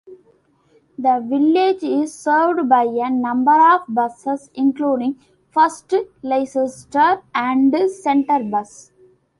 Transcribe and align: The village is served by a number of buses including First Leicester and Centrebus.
The 0.97 1.23
village 1.23 1.83
is 1.83 2.11
served 2.11 2.67
by 2.67 2.85
a 2.85 3.11
number 3.11 3.51
of 3.71 3.81
buses 3.87 4.49
including 4.55 5.19
First 5.51 5.93
Leicester 6.23 7.21
and 7.35 7.71
Centrebus. 7.71 8.89